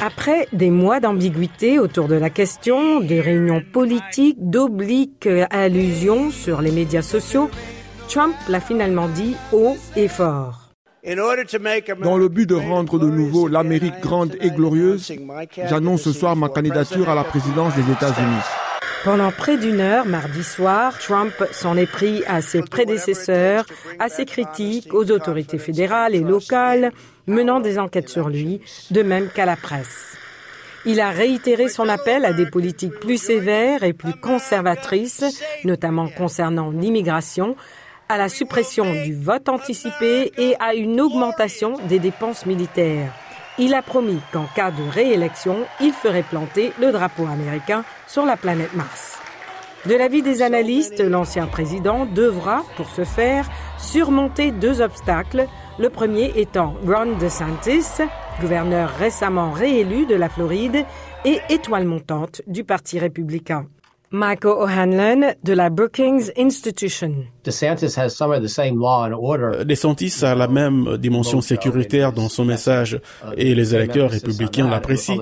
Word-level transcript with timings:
Après 0.00 0.46
des 0.52 0.70
mois 0.70 1.00
d'ambiguïté 1.00 1.80
autour 1.80 2.06
de 2.06 2.14
la 2.14 2.30
question, 2.30 3.00
de 3.00 3.16
réunions 3.16 3.62
politiques, 3.72 4.36
d'obliques 4.38 5.28
allusions 5.50 6.30
sur 6.30 6.60
les 6.62 6.70
médias 6.70 7.02
sociaux, 7.02 7.50
Trump 8.08 8.34
l'a 8.48 8.60
finalement 8.60 9.08
dit 9.08 9.34
haut 9.52 9.76
et 9.96 10.06
fort. 10.06 10.70
Dans 11.04 12.16
le 12.16 12.28
but 12.28 12.48
de 12.48 12.54
rendre 12.54 12.98
de 12.98 13.08
nouveau 13.08 13.48
l'Amérique 13.48 14.00
grande 14.00 14.36
et 14.40 14.50
glorieuse, 14.50 15.12
j'annonce 15.68 16.02
ce 16.02 16.12
soir 16.12 16.36
ma 16.36 16.48
candidature 16.48 17.08
à 17.08 17.14
la 17.16 17.24
présidence 17.24 17.74
des 17.74 17.90
États-Unis. 17.90 18.57
Pendant 19.04 19.30
près 19.30 19.56
d'une 19.56 19.80
heure, 19.80 20.06
mardi 20.06 20.42
soir, 20.42 20.98
Trump 20.98 21.32
s'en 21.52 21.76
est 21.76 21.90
pris 21.90 22.24
à 22.26 22.42
ses 22.42 22.62
prédécesseurs, 22.62 23.64
à 23.98 24.08
ses 24.08 24.24
critiques, 24.24 24.92
aux 24.92 25.10
autorités 25.10 25.58
fédérales 25.58 26.14
et 26.14 26.20
locales, 26.20 26.92
menant 27.26 27.60
des 27.60 27.78
enquêtes 27.78 28.08
sur 28.08 28.28
lui, 28.28 28.60
de 28.90 29.02
même 29.02 29.28
qu'à 29.28 29.46
la 29.46 29.56
presse. 29.56 30.16
Il 30.84 31.00
a 31.00 31.10
réitéré 31.10 31.68
son 31.68 31.88
appel 31.88 32.24
à 32.24 32.32
des 32.32 32.46
politiques 32.46 32.98
plus 32.98 33.18
sévères 33.18 33.84
et 33.84 33.92
plus 33.92 34.14
conservatrices, 34.14 35.24
notamment 35.64 36.08
concernant 36.08 36.70
l'immigration, 36.70 37.56
à 38.08 38.18
la 38.18 38.28
suppression 38.28 38.92
du 39.04 39.14
vote 39.14 39.48
anticipé 39.48 40.32
et 40.38 40.56
à 40.58 40.74
une 40.74 41.00
augmentation 41.00 41.74
des 41.88 41.98
dépenses 41.98 42.46
militaires. 42.46 43.12
Il 43.60 43.74
a 43.74 43.82
promis 43.82 44.20
qu'en 44.32 44.44
cas 44.54 44.70
de 44.70 44.88
réélection, 44.88 45.66
il 45.80 45.92
ferait 45.92 46.22
planter 46.22 46.72
le 46.80 46.92
drapeau 46.92 47.26
américain 47.26 47.84
sur 48.06 48.24
la 48.24 48.36
planète 48.36 48.74
Mars. 48.74 49.18
De 49.84 49.96
l'avis 49.96 50.22
des 50.22 50.42
analystes, 50.42 51.00
l'ancien 51.00 51.46
président 51.46 52.06
devra, 52.06 52.64
pour 52.76 52.88
ce 52.88 53.02
faire, 53.02 53.48
surmonter 53.76 54.52
deux 54.52 54.80
obstacles, 54.80 55.46
le 55.78 55.90
premier 55.90 56.32
étant 56.36 56.74
Ron 56.86 57.16
DeSantis, 57.18 58.02
gouverneur 58.40 58.90
récemment 58.90 59.50
réélu 59.50 60.06
de 60.06 60.14
la 60.14 60.28
Floride 60.28 60.84
et 61.24 61.40
étoile 61.48 61.84
montante 61.84 62.42
du 62.46 62.62
Parti 62.62 63.00
républicain. 63.00 63.66
Michael 64.10 64.52
O'Hanlon 64.52 65.34
de 65.44 65.52
la 65.52 65.68
Brookings 65.68 66.30
Institution. 66.38 67.26
DeSantis 69.64 70.24
a 70.24 70.34
la 70.34 70.48
même 70.48 70.96
dimension 70.96 71.42
sécuritaire 71.42 72.12
dans 72.12 72.30
son 72.30 72.46
message 72.46 72.98
et 73.36 73.54
les 73.54 73.74
électeurs 73.74 74.10
républicains 74.10 74.68
l'apprécient, 74.68 75.18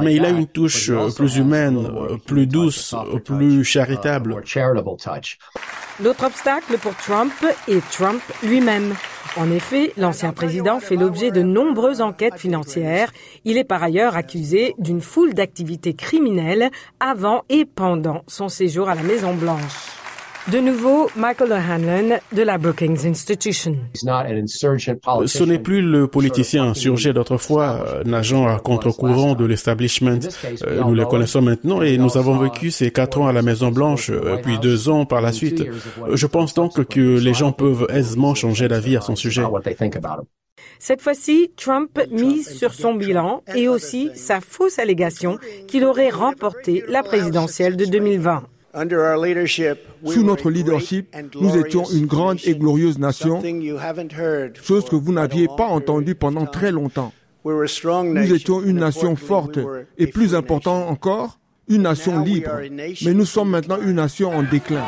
mais 0.00 0.14
il 0.14 0.24
a 0.24 0.30
une 0.30 0.46
touche 0.46 0.92
plus 1.16 1.38
humaine, 1.38 1.88
plus 2.24 2.46
douce, 2.46 2.94
plus 3.24 3.64
charitable. 3.64 4.36
L'autre 6.02 6.24
obstacle 6.24 6.78
pour 6.78 6.94
Trump 6.96 7.32
est 7.66 7.90
Trump 7.90 8.22
lui-même. 8.44 8.94
En 9.36 9.50
effet, 9.52 9.92
l'ancien 9.96 10.32
président 10.32 10.80
fait 10.80 10.96
l'objet 10.96 11.30
de 11.30 11.42
nombreuses 11.42 12.00
enquêtes 12.00 12.36
financières. 12.36 13.12
Il 13.44 13.58
est 13.58 13.64
par 13.64 13.82
ailleurs 13.82 14.16
accusé 14.16 14.74
d'une 14.78 15.00
foule 15.00 15.34
d'activités 15.34 15.94
criminelles 15.94 16.70
avant 16.98 17.44
et 17.48 17.64
pendant 17.64 18.24
son 18.26 18.48
séjour 18.48 18.88
à 18.88 18.96
la 18.96 19.02
Maison 19.02 19.34
Blanche. 19.34 19.99
De 20.48 20.58
nouveau, 20.58 21.10
Michael 21.16 21.52
O'Hanlon 21.52 22.18
de 22.32 22.42
la 22.42 22.56
Brookings 22.56 23.06
Institution. 23.06 23.76
Ce 23.94 25.44
n'est 25.44 25.58
plus 25.58 25.82
le 25.82 26.06
politicien 26.06 26.64
insurgé 26.64 27.12
d'autrefois, 27.12 27.84
euh, 27.86 28.04
nageant 28.04 28.48
à 28.48 28.58
contre-courant 28.58 29.34
de 29.34 29.44
l'establishment. 29.44 30.18
Euh, 30.66 30.82
nous 30.82 30.94
le 30.94 31.04
connaissons 31.04 31.42
maintenant 31.42 31.82
et 31.82 31.98
nous 31.98 32.16
avons 32.16 32.38
vécu 32.38 32.70
ces 32.70 32.90
quatre 32.90 33.20
ans 33.20 33.28
à 33.28 33.32
la 33.32 33.42
Maison 33.42 33.70
Blanche, 33.70 34.10
euh, 34.10 34.38
puis 34.42 34.58
deux 34.58 34.88
ans 34.88 35.04
par 35.04 35.20
la 35.20 35.32
suite. 35.32 35.62
Je 36.10 36.26
pense 36.26 36.54
donc 36.54 36.84
que 36.86 37.18
les 37.18 37.34
gens 37.34 37.52
peuvent 37.52 37.86
aisément 37.90 38.34
changer 38.34 38.66
d'avis 38.66 38.96
à 38.96 39.02
son 39.02 39.16
sujet. 39.16 39.42
Cette 40.78 41.02
fois-ci, 41.02 41.52
Trump 41.56 42.00
mise 42.10 42.48
sur 42.48 42.72
son 42.72 42.94
bilan 42.94 43.42
et 43.54 43.68
aussi 43.68 44.10
sa 44.14 44.40
fausse 44.40 44.78
allégation 44.78 45.38
qu'il 45.68 45.84
aurait 45.84 46.08
remporté 46.08 46.82
la 46.88 47.02
présidentielle 47.02 47.76
de 47.76 47.84
2020. 47.84 48.42
Sous 48.72 50.22
notre 50.22 50.50
leadership, 50.50 51.16
nous 51.40 51.56
étions 51.56 51.84
une 51.90 52.06
grande 52.06 52.38
et 52.44 52.54
glorieuse 52.54 52.98
nation, 52.98 53.42
chose 54.62 54.84
que 54.84 54.96
vous 54.96 55.12
n'aviez 55.12 55.48
pas 55.56 55.66
entendue 55.66 56.14
pendant 56.14 56.46
très 56.46 56.70
longtemps. 56.70 57.12
Nous 57.44 58.32
étions 58.32 58.62
une 58.62 58.78
nation 58.78 59.16
forte 59.16 59.58
et 59.98 60.06
plus 60.06 60.34
important 60.34 60.88
encore, 60.88 61.38
une 61.68 61.82
nation 61.82 62.22
libre. 62.22 62.50
Mais 63.04 63.14
nous 63.14 63.24
sommes 63.24 63.50
maintenant 63.50 63.80
une 63.80 63.94
nation 63.94 64.30
en 64.30 64.42
déclin. 64.42 64.84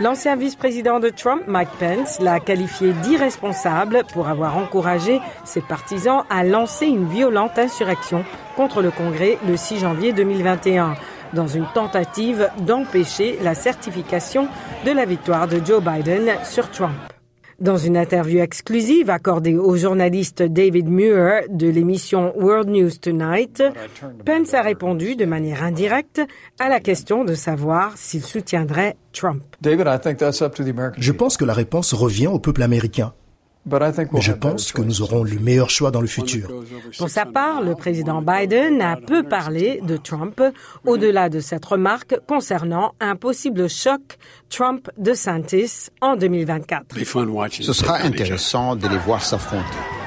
L'ancien 0.00 0.34
vice-président 0.34 0.98
de 0.98 1.08
Trump, 1.08 1.42
Mike 1.46 1.68
Pence, 1.78 2.20
l'a 2.20 2.40
qualifié 2.40 2.92
d'irresponsable 3.04 4.02
pour 4.12 4.26
avoir 4.26 4.56
encouragé 4.56 5.20
ses 5.44 5.60
partisans 5.60 6.24
à 6.30 6.42
lancer 6.42 6.86
une 6.86 7.08
violente 7.08 7.56
insurrection 7.58 8.24
contre 8.56 8.82
le 8.82 8.90
Congrès 8.90 9.38
le 9.46 9.56
6 9.56 9.78
janvier 9.78 10.12
2021 10.12 10.96
dans 11.34 11.46
une 11.46 11.66
tentative 11.74 12.48
d'empêcher 12.66 13.38
la 13.42 13.54
certification 13.54 14.48
de 14.86 14.92
la 14.92 15.04
victoire 15.04 15.48
de 15.48 15.60
Joe 15.64 15.82
Biden 15.82 16.32
sur 16.44 16.70
Trump. 16.70 16.94
Dans 17.60 17.76
une 17.76 17.96
interview 17.96 18.40
exclusive 18.40 19.10
accordée 19.10 19.56
au 19.56 19.76
journaliste 19.76 20.42
David 20.42 20.88
Muir 20.88 21.42
de 21.48 21.68
l'émission 21.68 22.32
World 22.36 22.68
News 22.68 22.90
Tonight, 23.00 23.62
Pence 24.24 24.54
a 24.54 24.62
répondu 24.62 25.14
de 25.14 25.24
manière 25.24 25.62
indirecte 25.62 26.20
à 26.58 26.68
la 26.68 26.80
question 26.80 27.24
de 27.24 27.34
savoir 27.34 27.96
s'il 27.96 28.24
soutiendrait 28.24 28.96
Trump. 29.12 29.42
Je 29.62 31.12
pense 31.12 31.36
que 31.36 31.44
la 31.44 31.54
réponse 31.54 31.94
revient 31.94 32.26
au 32.26 32.40
peuple 32.40 32.62
américain. 32.62 33.12
Mais 33.66 34.20
je 34.20 34.32
pense 34.32 34.72
que 34.72 34.82
nous 34.82 35.00
aurons 35.00 35.24
le 35.24 35.38
meilleur 35.38 35.70
choix 35.70 35.90
dans 35.90 36.02
le 36.02 36.06
futur. 36.06 36.48
Pour 36.98 37.08
sa 37.08 37.24
part, 37.24 37.62
le 37.62 37.74
président 37.74 38.20
Biden 38.20 38.82
a 38.82 38.96
peu 38.96 39.22
parlé 39.22 39.80
de 39.82 39.96
Trump 39.96 40.40
au-delà 40.84 41.30
de 41.30 41.40
cette 41.40 41.64
remarque 41.64 42.16
concernant 42.28 42.92
un 43.00 43.16
possible 43.16 43.68
choc 43.68 44.18
Trump-de 44.50 45.14
Santis 45.14 45.88
en 46.00 46.16
2024. 46.16 46.84
Ce 47.62 47.72
sera 47.72 47.98
intéressant 48.02 48.76
de 48.76 48.86
les 48.86 48.98
voir 48.98 49.22
s'affronter. 49.22 49.64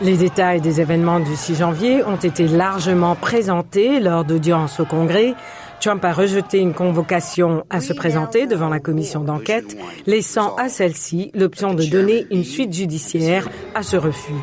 Les 0.00 0.16
détails 0.16 0.60
des 0.60 0.80
événements 0.80 1.18
du 1.18 1.34
6 1.34 1.56
janvier 1.56 2.04
ont 2.04 2.16
été 2.16 2.46
largement 2.46 3.16
présentés 3.16 3.98
lors 3.98 4.24
d'audiences 4.24 4.78
au 4.78 4.84
Congrès. 4.84 5.34
Trump 5.80 6.04
a 6.04 6.12
rejeté 6.12 6.58
une 6.58 6.74
convocation 6.74 7.64
à 7.70 7.80
se 7.80 7.92
présenter 7.92 8.46
devant 8.46 8.68
la 8.68 8.80
commission 8.80 9.20
d'enquête, 9.20 9.76
laissant 10.06 10.54
à 10.56 10.68
celle-ci 10.68 11.30
l'option 11.34 11.74
de 11.74 11.84
donner 11.84 12.26
une 12.30 12.44
suite 12.44 12.72
judiciaire 12.72 13.48
à 13.74 13.82
ce 13.82 13.96
refus. 13.96 14.34